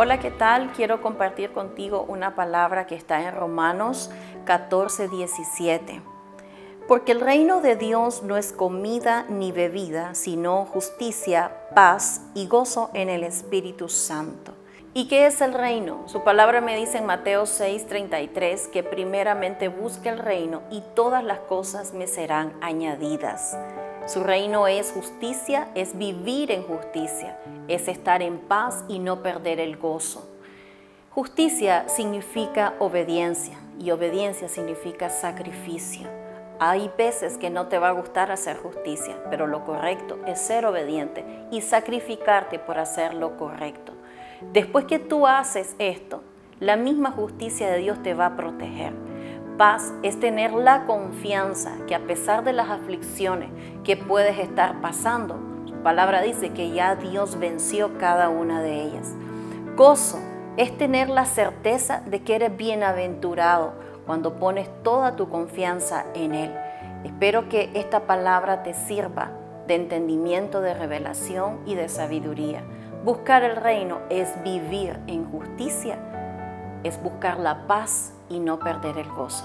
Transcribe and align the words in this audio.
Hola, 0.00 0.20
¿qué 0.20 0.30
tal? 0.30 0.70
Quiero 0.74 1.02
compartir 1.02 1.50
contigo 1.50 2.04
una 2.06 2.36
palabra 2.36 2.86
que 2.86 2.94
está 2.94 3.20
en 3.26 3.34
Romanos 3.34 4.12
14, 4.44 5.08
17. 5.08 6.02
Porque 6.86 7.10
el 7.10 7.20
reino 7.20 7.60
de 7.60 7.74
Dios 7.74 8.22
no 8.22 8.36
es 8.36 8.52
comida 8.52 9.26
ni 9.28 9.50
bebida, 9.50 10.14
sino 10.14 10.66
justicia, 10.66 11.50
paz 11.74 12.20
y 12.34 12.46
gozo 12.46 12.90
en 12.94 13.08
el 13.08 13.24
Espíritu 13.24 13.88
Santo. 13.88 14.54
¿Y 14.94 15.08
qué 15.08 15.26
es 15.26 15.40
el 15.40 15.52
reino? 15.52 16.06
Su 16.06 16.22
palabra 16.22 16.60
me 16.60 16.76
dice 16.76 16.98
en 16.98 17.06
Mateo 17.06 17.42
6:33 17.42 18.68
que 18.68 18.84
primeramente 18.84 19.66
busque 19.66 20.10
el 20.10 20.20
reino 20.20 20.62
y 20.70 20.80
todas 20.94 21.24
las 21.24 21.40
cosas 21.40 21.92
me 21.92 22.06
serán 22.06 22.52
añadidas. 22.60 23.58
Su 24.08 24.24
reino 24.24 24.66
es 24.68 24.90
justicia, 24.90 25.68
es 25.74 25.98
vivir 25.98 26.50
en 26.50 26.62
justicia, 26.62 27.38
es 27.68 27.88
estar 27.88 28.22
en 28.22 28.38
paz 28.38 28.82
y 28.88 29.00
no 29.00 29.22
perder 29.22 29.60
el 29.60 29.76
gozo. 29.76 30.26
Justicia 31.10 31.86
significa 31.90 32.72
obediencia 32.78 33.58
y 33.78 33.90
obediencia 33.90 34.48
significa 34.48 35.10
sacrificio. 35.10 36.08
Hay 36.58 36.90
veces 36.96 37.36
que 37.36 37.50
no 37.50 37.66
te 37.66 37.78
va 37.78 37.90
a 37.90 37.92
gustar 37.92 38.32
hacer 38.32 38.56
justicia, 38.56 39.14
pero 39.28 39.46
lo 39.46 39.66
correcto 39.66 40.18
es 40.26 40.40
ser 40.40 40.64
obediente 40.64 41.26
y 41.50 41.60
sacrificarte 41.60 42.58
por 42.58 42.78
hacer 42.78 43.12
lo 43.12 43.36
correcto. 43.36 43.92
Después 44.54 44.86
que 44.86 44.98
tú 44.98 45.26
haces 45.26 45.76
esto, 45.78 46.22
la 46.60 46.76
misma 46.76 47.10
justicia 47.10 47.70
de 47.70 47.76
Dios 47.76 48.02
te 48.02 48.14
va 48.14 48.24
a 48.24 48.36
proteger. 48.36 48.94
Paz 49.58 49.92
es 50.04 50.20
tener 50.20 50.52
la 50.52 50.86
confianza 50.86 51.72
que 51.88 51.96
a 51.96 52.06
pesar 52.06 52.44
de 52.44 52.52
las 52.52 52.70
aflicciones 52.70 53.50
que 53.82 53.96
puedes 53.96 54.38
estar 54.38 54.80
pasando, 54.80 55.36
su 55.66 55.74
palabra 55.82 56.22
dice 56.22 56.50
que 56.50 56.70
ya 56.70 56.94
Dios 56.94 57.40
venció 57.40 57.98
cada 57.98 58.28
una 58.28 58.62
de 58.62 58.82
ellas. 58.84 59.16
Gozo 59.76 60.20
es 60.56 60.78
tener 60.78 61.08
la 61.08 61.24
certeza 61.24 62.02
de 62.06 62.22
que 62.22 62.36
eres 62.36 62.56
bienaventurado 62.56 63.72
cuando 64.06 64.36
pones 64.36 64.68
toda 64.84 65.16
tu 65.16 65.28
confianza 65.28 66.04
en 66.14 66.36
Él. 66.36 66.54
Espero 67.02 67.48
que 67.48 67.70
esta 67.74 68.06
palabra 68.06 68.62
te 68.62 68.74
sirva 68.74 69.32
de 69.66 69.74
entendimiento, 69.74 70.60
de 70.60 70.74
revelación 70.74 71.58
y 71.66 71.74
de 71.74 71.88
sabiduría. 71.88 72.62
Buscar 73.04 73.42
el 73.42 73.56
reino 73.56 73.98
es 74.08 74.40
vivir 74.44 75.00
en 75.08 75.28
justicia, 75.28 75.98
es 76.84 77.02
buscar 77.02 77.40
la 77.40 77.66
paz 77.66 78.12
y 78.28 78.40
no 78.40 78.58
perder 78.58 78.98
el 78.98 79.08
gozo. 79.10 79.44